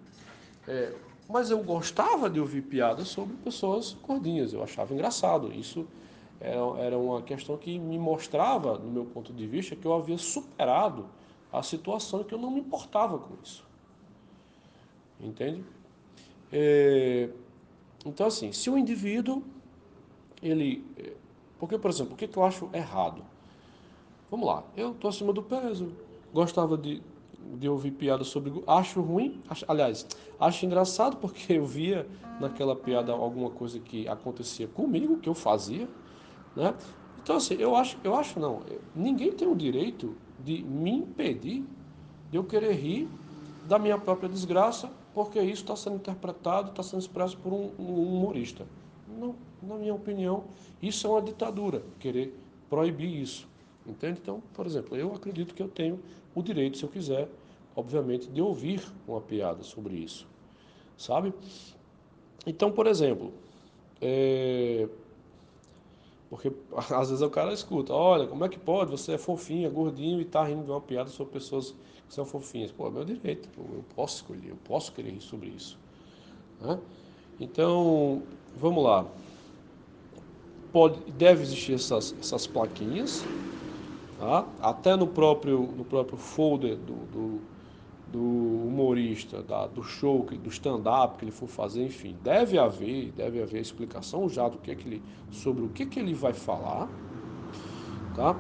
é, 0.69 0.93
mas 1.29 1.51
eu 1.51 1.63
gostava 1.63 2.29
de 2.29 2.39
ouvir 2.39 2.63
piadas 2.63 3.09
sobre 3.09 3.35
pessoas 3.37 3.97
gordinhas, 4.07 4.53
eu 4.53 4.63
achava 4.63 4.93
engraçado. 4.93 5.53
Isso 5.53 5.87
era, 6.41 6.59
era 6.79 6.99
uma 6.99 7.23
questão 7.23 7.57
que 7.57 7.79
me 7.79 7.99
mostrava, 7.99 8.79
no 8.79 8.91
meu 8.91 9.05
ponto 9.07 9.33
de 9.33 9.47
vista, 9.47 9.75
que 9.75 9.87
eu 9.87 9.95
havia 9.95 10.19
superado 10.19 11.07
a 11.53 11.63
situação 11.63 12.23
que 12.23 12.35
eu 12.35 12.39
não 12.39 12.51
me 12.51 12.61
importava 12.61 13.19
com 13.19 13.35
isso. 13.43 13.65
Entende? 15.21 15.65
É, 16.53 17.31
então, 18.05 18.27
assim, 18.27 18.53
se 18.53 18.69
o 18.69 18.77
indivíduo, 18.77 19.43
ele. 20.45 20.85
É, 20.97 21.13
porque, 21.59 21.79
por 21.79 21.91
exemplo, 21.91 22.15
o 22.15 22.17
que, 22.17 22.29
que 22.29 22.37
eu 22.37 22.45
acho 22.45 22.69
errado? 22.73 23.25
Vamos 24.31 24.47
lá, 24.47 24.65
eu 24.77 24.93
estou 24.93 25.09
acima 25.09 25.33
do 25.33 25.43
peso, 25.43 25.93
gostava 26.33 26.77
de, 26.77 27.01
de 27.59 27.69
ouvir 27.69 27.93
piadas 27.93 28.27
sobre. 28.27 28.53
Acho 28.67 29.01
ruim, 29.01 29.41
acho, 29.49 29.65
aliás, 29.69 30.07
acho 30.39 30.67
engraçado 30.67 31.17
porque 31.17 31.53
eu 31.55 31.65
via 31.65 32.07
naquela 32.41 32.75
piada 32.75 33.13
alguma 33.13 33.51
coisa 33.51 33.79
que 33.79 34.09
acontecia 34.09 34.67
comigo, 34.67 35.19
que 35.19 35.29
eu 35.29 35.35
fazia, 35.35 35.89
né? 36.57 36.75
Então, 37.23 37.37
assim, 37.37 37.55
eu 37.55 37.75
acho, 37.75 37.97
eu 38.05 38.15
acho 38.15 38.39
não, 38.39 38.61
ninguém 38.95 39.33
tem 39.33 39.49
o 39.49 39.55
direito 39.55 40.15
de 40.39 40.63
me 40.63 40.91
impedir 40.91 41.65
de 42.31 42.37
eu 42.37 42.45
querer 42.45 42.73
rir 42.73 43.09
da 43.67 43.79
minha 43.79 43.97
própria 43.97 44.29
desgraça, 44.29 44.91
porque 45.15 45.41
isso 45.41 45.63
está 45.63 45.77
sendo 45.77 45.97
interpretado, 45.97 46.71
está 46.71 46.83
sendo 46.83 47.01
expresso 47.01 47.39
por 47.39 47.53
um, 47.53 47.71
um 47.79 48.17
humorista. 48.17 48.67
Não, 49.09 49.35
na 49.65 49.77
minha 49.77 49.95
opinião, 49.95 50.45
isso 50.83 51.07
é 51.07 51.11
uma 51.11 51.23
ditadura, 51.23 51.83
querer 51.99 52.35
proibir 52.69 53.21
isso. 53.21 53.49
Entende? 53.87 54.19
Então, 54.23 54.43
por 54.55 54.67
exemplo, 54.67 54.97
eu 54.97 55.15
acredito 55.15 55.55
que 55.55 55.63
eu 55.63 55.69
tenho 55.69 56.01
o 56.35 56.43
direito, 56.43 56.79
se 56.79 56.85
eu 56.85 56.89
quiser, 56.89 57.29
obviamente, 57.77 58.29
de 58.29 58.41
ouvir 58.41 58.83
uma 59.07 59.21
piada 59.21 59.63
sobre 59.63 59.95
isso. 59.95 60.27
Sabe? 60.97 61.35
Então, 62.47 62.71
por 62.71 62.87
exemplo, 62.87 63.33
é... 64.01 64.89
porque 66.31 66.53
às 66.75 67.11
vezes 67.11 67.23
o 67.23 67.31
cara 67.31 67.53
escuta, 67.53 67.93
olha, 67.93 68.27
como 68.27 68.45
é 68.45 68.49
que 68.49 68.59
pode? 68.59 68.91
Você 68.91 69.13
é 69.13 69.19
fofinha, 69.19 69.69
gordinho 69.69 70.21
e 70.21 70.25
tá 70.25 70.45
rindo 70.45 70.65
de 70.65 70.71
uma 70.71 70.81
piada 70.81 71.11
sobre 71.11 71.33
pessoas 71.35 71.75
que 72.09 72.15
são 72.15 72.25
fofinhas. 72.25 72.73
Pô, 72.73 72.87
é 72.87 72.91
meu 72.91 73.05
direito, 73.05 73.49
eu 73.57 73.85
posso 73.95 74.17
escolher, 74.17 74.49
eu 74.49 74.59
posso 74.65 74.93
querer 74.93 75.11
rir 75.11 75.21
sobre 75.21 75.51
isso. 75.51 75.79
Né? 76.61 76.79
Então, 77.39 78.23
vamos 78.57 78.83
lá. 78.83 79.07
Pode, 80.75 81.01
deve 81.13 81.43
existir 81.43 81.73
essas, 81.73 82.15
essas 82.21 82.47
plaquinhas, 82.47 83.25
Tá? 84.19 84.47
Até 84.63 84.97
no 84.97 85.07
próprio, 85.07 85.61
no 85.77 85.85
próprio 85.85 86.17
folder 86.17 86.77
do, 86.77 86.95
do, 87.13 87.41
do 88.11 88.21
humorista, 88.67 89.43
da, 89.43 89.67
do 89.67 89.83
show, 89.83 90.25
do 90.25 90.49
stand-up 90.49 91.19
que 91.19 91.25
ele 91.25 91.33
for 91.33 91.49
fazer, 91.49 91.85
enfim, 91.85 92.17
deve 92.23 92.59
haver, 92.59 93.13
deve 93.13 93.43
haver 93.43 93.61
explicação 93.61 94.29
já 94.29 94.49
do 94.49 94.57
que 94.59 94.71
é 94.71 94.75
que 94.75 94.89
ele, 94.89 95.03
sobre 95.31 95.65
o 95.65 95.69
que, 95.69 95.85
que 95.85 95.99
ele 95.99 96.15
vai 96.15 96.33
falar. 96.33 96.89
Tá? 98.15 98.35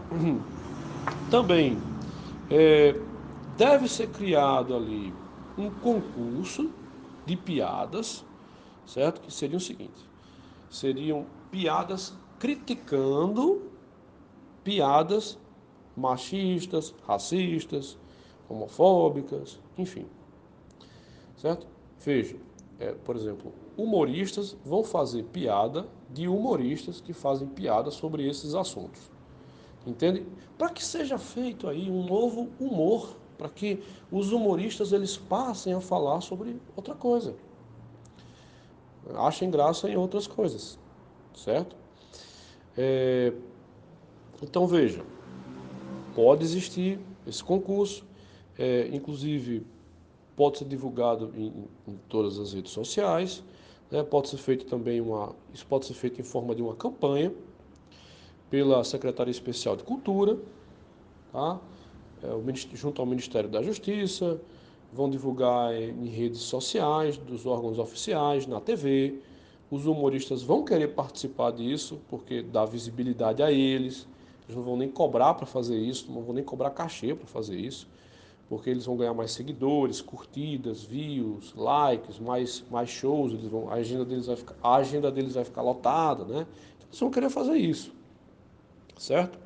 Também 1.30 1.76
é, 2.50 2.98
deve 3.58 3.88
ser 3.88 4.08
criado 4.08 4.74
ali 4.74 5.12
um 5.58 5.68
concurso 5.68 6.70
de 7.26 7.36
piadas, 7.36 8.24
certo? 8.86 9.20
Que 9.20 9.30
seria 9.30 9.56
o 9.56 9.60
seguinte: 9.60 10.08
seriam 10.70 11.26
piadas 11.50 12.14
criticando 12.38 13.70
piadas 14.62 15.38
machistas, 15.96 16.94
racistas, 17.06 17.98
homofóbicas, 18.48 19.60
enfim. 19.78 20.06
Certo? 21.36 21.66
Veja, 22.00 22.36
é, 22.78 22.92
por 22.92 23.16
exemplo, 23.16 23.52
humoristas 23.76 24.56
vão 24.64 24.82
fazer 24.82 25.24
piada 25.24 25.86
de 26.10 26.28
humoristas 26.28 27.00
que 27.00 27.12
fazem 27.12 27.48
piada 27.48 27.90
sobre 27.90 28.28
esses 28.28 28.54
assuntos. 28.54 29.10
Entende? 29.86 30.26
Para 30.56 30.70
que 30.70 30.84
seja 30.84 31.18
feito 31.18 31.68
aí 31.68 31.90
um 31.90 32.04
novo 32.04 32.48
humor, 32.58 33.16
para 33.36 33.48
que 33.48 33.82
os 34.10 34.32
humoristas 34.32 34.92
eles 34.92 35.16
passem 35.16 35.74
a 35.74 35.80
falar 35.80 36.20
sobre 36.20 36.60
outra 36.74 36.94
coisa. 36.94 37.34
Achem 39.16 39.50
graça 39.50 39.88
em 39.90 39.96
outras 39.96 40.26
coisas, 40.26 40.78
certo? 41.34 41.76
É, 42.76 43.32
então 44.42 44.66
veja, 44.66 45.04
pode 46.14 46.44
existir 46.44 46.98
esse 47.26 47.42
concurso, 47.42 48.04
é, 48.58 48.88
inclusive 48.92 49.64
pode 50.36 50.58
ser 50.58 50.64
divulgado 50.64 51.32
em, 51.36 51.52
em, 51.86 51.98
todas 52.08 52.38
as 52.38 52.52
redes 52.52 52.72
sociais, 52.72 53.42
né? 53.90 54.02
pode 54.02 54.28
ser 54.28 54.38
feito 54.38 54.66
também 54.66 55.00
uma, 55.00 55.34
isso 55.52 55.64
pode 55.66 55.86
ser 55.86 55.94
feito 55.94 56.20
em 56.20 56.24
forma 56.24 56.54
de 56.54 56.62
uma 56.62 56.74
campanha 56.74 57.32
pela 58.50 58.82
Secretaria 58.84 59.30
Especial 59.30 59.76
de 59.76 59.84
Cultura, 59.84 60.38
tá? 61.32 61.60
É, 62.22 62.76
junto 62.76 63.00
ao 63.00 63.06
Ministério 63.06 63.48
da 63.48 63.62
Justiça, 63.62 64.40
vão 64.92 65.10
divulgar 65.10 65.74
em 65.74 66.06
redes 66.06 66.40
sociais 66.40 67.16
dos 67.16 67.46
órgãos 67.46 67.78
oficiais, 67.78 68.46
na 68.46 68.60
TV. 68.60 69.20
Os 69.74 69.86
humoristas 69.86 70.40
vão 70.40 70.64
querer 70.64 70.94
participar 70.94 71.50
disso 71.50 72.00
porque 72.08 72.42
dá 72.42 72.64
visibilidade 72.64 73.42
a 73.42 73.50
eles, 73.50 74.06
eles 74.44 74.56
não 74.56 74.62
vão 74.62 74.76
nem 74.76 74.88
cobrar 74.88 75.34
para 75.34 75.46
fazer 75.46 75.76
isso, 75.76 76.12
não 76.12 76.22
vão 76.22 76.32
nem 76.32 76.44
cobrar 76.44 76.70
cachê 76.70 77.12
para 77.12 77.26
fazer 77.26 77.58
isso, 77.58 77.88
porque 78.48 78.70
eles 78.70 78.86
vão 78.86 78.96
ganhar 78.96 79.12
mais 79.14 79.32
seguidores, 79.32 80.00
curtidas, 80.00 80.84
views, 80.84 81.52
likes, 81.56 82.20
mais, 82.20 82.62
mais 82.70 82.88
shows, 82.88 83.32
eles 83.32 83.48
vão, 83.48 83.68
a, 83.68 83.74
agenda 83.74 84.04
deles 84.04 84.26
vai 84.26 84.36
ficar, 84.36 84.54
a 84.62 84.76
agenda 84.76 85.10
deles 85.10 85.34
vai 85.34 85.44
ficar 85.44 85.62
lotada, 85.62 86.24
né? 86.24 86.46
Então, 86.76 86.88
eles 86.88 87.00
vão 87.00 87.10
querer 87.10 87.30
fazer 87.30 87.56
isso, 87.56 87.92
certo? 88.96 89.36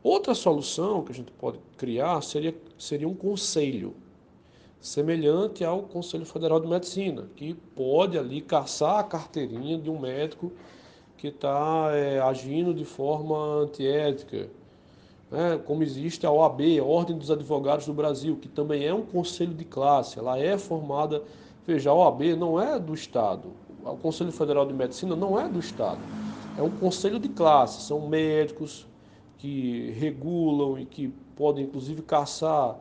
Outra 0.00 0.32
solução 0.32 1.02
que 1.02 1.10
a 1.10 1.14
gente 1.16 1.32
pode 1.32 1.58
criar 1.76 2.22
seria, 2.22 2.54
seria 2.78 3.08
um 3.08 3.16
conselho, 3.16 3.96
semelhante 4.80 5.62
ao 5.62 5.82
Conselho 5.82 6.24
Federal 6.24 6.58
de 6.58 6.66
Medicina, 6.66 7.28
que 7.36 7.54
pode 7.54 8.18
ali 8.18 8.40
caçar 8.40 8.98
a 8.98 9.04
carteirinha 9.04 9.78
de 9.78 9.90
um 9.90 9.98
médico 9.98 10.50
que 11.18 11.28
está 11.28 11.90
é, 11.92 12.18
agindo 12.18 12.72
de 12.72 12.84
forma 12.84 13.36
antiética, 13.62 14.48
né? 15.30 15.60
como 15.66 15.82
existe 15.82 16.24
a 16.24 16.30
OAB, 16.30 16.62
a 16.80 16.84
Ordem 16.84 17.18
dos 17.18 17.30
Advogados 17.30 17.84
do 17.84 17.92
Brasil, 17.92 18.36
que 18.36 18.48
também 18.48 18.86
é 18.86 18.94
um 18.94 19.02
conselho 19.02 19.52
de 19.52 19.66
classe, 19.66 20.18
ela 20.18 20.38
é 20.38 20.56
formada, 20.56 21.22
veja, 21.66 21.90
a 21.90 21.94
OAB 21.94 22.22
não 22.38 22.58
é 22.58 22.78
do 22.78 22.94
Estado, 22.94 23.52
o 23.84 23.96
Conselho 23.96 24.32
Federal 24.32 24.64
de 24.64 24.72
Medicina 24.72 25.14
não 25.14 25.38
é 25.38 25.46
do 25.46 25.58
Estado, 25.58 26.00
é 26.56 26.62
um 26.62 26.70
conselho 26.70 27.18
de 27.18 27.28
classe, 27.28 27.82
são 27.82 28.08
médicos 28.08 28.86
que 29.36 29.90
regulam 29.98 30.78
e 30.78 30.86
que 30.86 31.08
podem 31.36 31.64
inclusive 31.64 32.00
caçar 32.00 32.78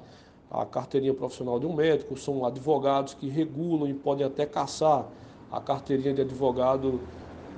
a 0.51 0.65
carteirinha 0.65 1.13
profissional 1.13 1.59
de 1.59 1.65
um 1.65 1.73
médico, 1.73 2.17
são 2.17 2.45
advogados 2.45 3.13
que 3.13 3.27
regulam 3.27 3.87
e 3.87 3.93
podem 3.93 4.25
até 4.25 4.45
caçar 4.45 5.05
a 5.51 5.59
carteirinha 5.59 6.13
de 6.13 6.21
advogado 6.21 6.99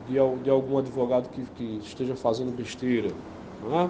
de, 0.08 0.16
de 0.44 0.50
algum 0.50 0.78
advogado 0.78 1.30
que, 1.30 1.44
que, 1.56 1.80
esteja 1.84 2.16
fazendo 2.16 2.56
besteira. 2.56 3.10
É? 3.10 3.90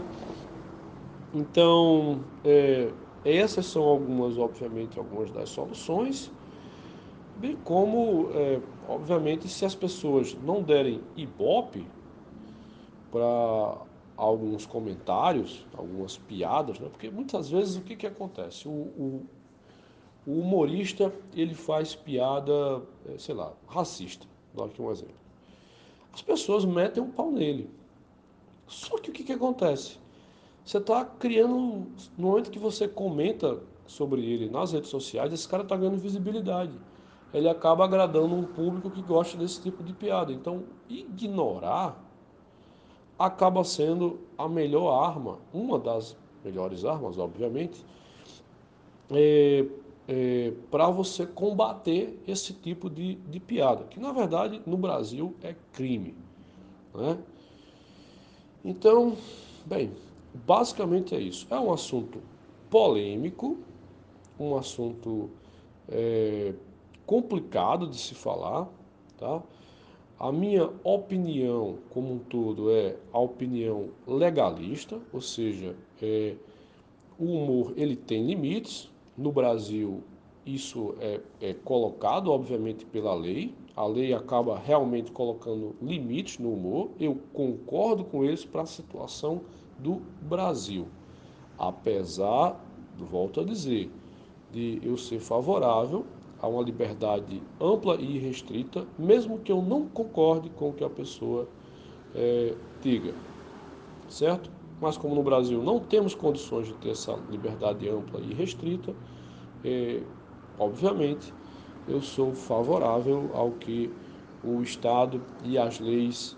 Então, 1.33 2.19
é, 2.43 2.91
essas 3.23 3.65
são 3.65 3.83
algumas, 3.83 4.37
obviamente, 4.37 4.99
algumas 4.99 5.31
das 5.31 5.49
soluções, 5.49 6.31
bem 7.37 7.57
como, 7.63 8.29
é, 8.33 8.59
obviamente, 8.87 9.47
se 9.47 9.65
as 9.65 9.73
pessoas 9.73 10.37
não 10.43 10.61
derem 10.61 11.01
ibope 11.15 11.85
para 13.11 13.77
alguns 14.21 14.67
comentários, 14.67 15.65
algumas 15.75 16.15
piadas, 16.15 16.79
né? 16.79 16.87
porque 16.89 17.09
muitas 17.09 17.49
vezes 17.49 17.75
o 17.75 17.81
que, 17.81 17.95
que 17.95 18.05
acontece? 18.05 18.67
O, 18.67 18.71
o, 18.71 19.25
o 20.27 20.39
humorista 20.41 21.11
ele 21.33 21.55
faz 21.55 21.95
piada, 21.95 22.83
é, 23.09 23.17
sei 23.17 23.33
lá, 23.33 23.51
racista. 23.67 24.27
Vou 24.53 24.63
dar 24.63 24.71
aqui 24.71 24.79
um 24.79 24.91
exemplo. 24.91 25.15
As 26.13 26.21
pessoas 26.21 26.65
metem 26.65 27.01
um 27.01 27.09
pau 27.09 27.31
nele. 27.31 27.67
Só 28.67 28.99
que 28.99 29.09
o 29.09 29.13
que, 29.13 29.23
que 29.23 29.33
acontece? 29.33 29.97
Você 30.63 30.77
está 30.77 31.03
criando, 31.03 31.87
no 32.15 32.27
momento 32.27 32.51
que 32.51 32.59
você 32.59 32.87
comenta 32.87 33.59
sobre 33.87 34.23
ele 34.23 34.51
nas 34.51 34.71
redes 34.71 34.91
sociais, 34.91 35.33
esse 35.33 35.47
cara 35.47 35.63
está 35.63 35.75
ganhando 35.75 35.97
visibilidade. 35.97 36.73
Ele 37.33 37.49
acaba 37.49 37.85
agradando 37.85 38.35
um 38.35 38.43
público 38.43 38.91
que 38.91 39.01
gosta 39.01 39.35
desse 39.35 39.59
tipo 39.63 39.83
de 39.83 39.93
piada. 39.93 40.31
Então, 40.31 40.63
ignorar 40.87 41.99
acaba 43.25 43.63
sendo 43.63 44.19
a 44.37 44.47
melhor 44.47 45.03
arma, 45.03 45.39
uma 45.53 45.77
das 45.77 46.15
melhores 46.43 46.85
armas, 46.85 47.17
obviamente, 47.17 47.85
é, 49.11 49.65
é, 50.07 50.53
para 50.69 50.89
você 50.89 51.25
combater 51.25 52.21
esse 52.27 52.53
tipo 52.53 52.89
de, 52.89 53.15
de 53.15 53.39
piada, 53.39 53.83
que 53.85 53.99
na 53.99 54.11
verdade 54.11 54.61
no 54.65 54.77
Brasil 54.77 55.35
é 55.41 55.55
crime. 55.71 56.15
Né? 56.93 57.17
Então, 58.63 59.15
bem, 59.65 59.91
basicamente 60.33 61.15
é 61.15 61.19
isso. 61.19 61.47
É 61.49 61.59
um 61.59 61.71
assunto 61.71 62.21
polêmico, 62.69 63.57
um 64.39 64.55
assunto 64.55 65.29
é, 65.89 66.53
complicado 67.05 67.87
de 67.87 67.97
se 67.97 68.15
falar, 68.15 68.67
tá? 69.17 69.41
A 70.21 70.31
minha 70.31 70.69
opinião 70.83 71.79
como 71.89 72.13
um 72.13 72.19
todo 72.19 72.69
é 72.69 72.95
a 73.11 73.17
opinião 73.17 73.89
legalista, 74.05 75.01
ou 75.11 75.19
seja, 75.19 75.75
é, 75.99 76.35
o 77.17 77.25
humor 77.25 77.73
ele 77.75 77.95
tem 77.95 78.27
limites. 78.27 78.91
No 79.17 79.31
Brasil 79.31 80.03
isso 80.45 80.93
é, 80.99 81.21
é 81.41 81.55
colocado, 81.55 82.31
obviamente, 82.31 82.85
pela 82.85 83.15
lei. 83.15 83.55
A 83.75 83.87
lei 83.87 84.13
acaba 84.13 84.59
realmente 84.59 85.11
colocando 85.11 85.75
limites 85.81 86.37
no 86.37 86.53
humor. 86.53 86.91
Eu 86.99 87.17
concordo 87.33 88.03
com 88.03 88.23
eles 88.23 88.45
para 88.45 88.61
a 88.61 88.67
situação 88.67 89.41
do 89.79 90.03
Brasil. 90.21 90.85
Apesar, 91.57 92.63
volto 92.95 93.39
a 93.39 93.43
dizer, 93.43 93.89
de 94.51 94.79
eu 94.83 94.97
ser 94.97 95.19
favorável 95.19 96.05
a 96.41 96.47
uma 96.47 96.63
liberdade 96.63 97.41
ampla 97.59 97.95
e 97.95 98.17
restrita, 98.17 98.85
mesmo 98.97 99.37
que 99.39 99.51
eu 99.51 99.61
não 99.61 99.87
concorde 99.87 100.49
com 100.49 100.69
o 100.69 100.73
que 100.73 100.83
a 100.83 100.89
pessoa 100.89 101.47
é, 102.15 102.55
diga, 102.81 103.13
certo? 104.09 104.49
Mas 104.81 104.97
como 104.97 105.13
no 105.13 105.21
Brasil 105.21 105.61
não 105.61 105.79
temos 105.79 106.15
condições 106.15 106.67
de 106.67 106.73
ter 106.75 106.89
essa 106.89 107.13
liberdade 107.29 107.87
ampla 107.87 108.19
e 108.19 108.33
restrita, 108.33 108.95
é, 109.63 110.01
obviamente 110.57 111.31
eu 111.87 112.01
sou 112.01 112.33
favorável 112.33 113.29
ao 113.33 113.51
que 113.51 113.91
o 114.43 114.61
Estado 114.63 115.21
e 115.43 115.57
as 115.57 115.79
leis 115.79 116.35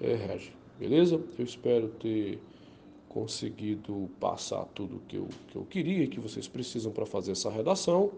é, 0.00 0.14
regem, 0.14 0.52
beleza? 0.78 1.20
Eu 1.38 1.44
espero 1.44 1.88
ter 1.88 2.40
conseguido 3.08 4.10
passar 4.18 4.64
tudo 4.74 5.00
que 5.06 5.16
eu, 5.16 5.28
que 5.46 5.56
eu 5.56 5.64
queria 5.64 6.02
e 6.02 6.08
que 6.08 6.18
vocês 6.18 6.48
precisam 6.48 6.90
para 6.90 7.06
fazer 7.06 7.30
essa 7.30 7.48
redação. 7.48 8.10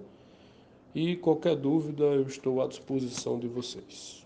E 0.99 1.15
qualquer 1.15 1.55
dúvida, 1.55 2.05
eu 2.05 2.23
estou 2.23 2.63
à 2.63 2.67
disposição 2.67 3.39
de 3.39 3.47
vocês. 3.47 4.26